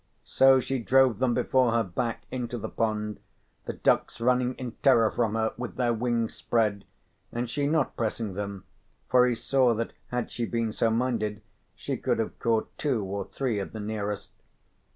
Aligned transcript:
So 0.23 0.59
she 0.59 0.79
drove 0.79 1.19
them 1.19 1.35
before 1.35 1.73
her 1.73 1.83
back 1.83 2.23
into 2.31 2.57
the 2.57 2.69
pond, 2.69 3.19
the 3.65 3.73
ducks 3.73 4.19
running 4.19 4.55
in 4.55 4.71
terror 4.81 5.11
from 5.11 5.35
her 5.35 5.53
with 5.57 5.75
their 5.75 5.93
wings 5.93 6.33
spread, 6.33 6.85
and 7.31 7.47
she 7.47 7.67
not 7.67 7.95
pressing 7.95 8.33
them, 8.33 8.63
for 9.11 9.27
he 9.27 9.35
saw 9.35 9.75
that 9.75 9.93
had 10.07 10.31
she 10.31 10.47
been 10.47 10.73
so 10.73 10.89
minded 10.89 11.43
she 11.75 11.97
could 11.97 12.17
have 12.17 12.39
caught 12.39 12.75
two 12.79 13.03
or 13.03 13.25
three 13.25 13.59
of 13.59 13.73
the 13.73 13.79
nearest. 13.79 14.31